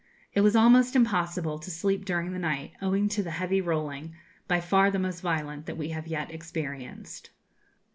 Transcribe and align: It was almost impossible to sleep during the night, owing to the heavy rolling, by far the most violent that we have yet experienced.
It 0.33 0.41
was 0.41 0.55
almost 0.55 0.95
impossible 0.95 1.59
to 1.59 1.69
sleep 1.69 2.05
during 2.05 2.33
the 2.33 2.39
night, 2.39 2.71
owing 2.81 3.07
to 3.09 3.21
the 3.21 3.29
heavy 3.29 3.61
rolling, 3.61 4.15
by 4.47 4.59
far 4.59 4.89
the 4.89 4.97
most 4.97 5.21
violent 5.21 5.67
that 5.67 5.77
we 5.77 5.89
have 5.89 6.07
yet 6.07 6.31
experienced. 6.31 7.29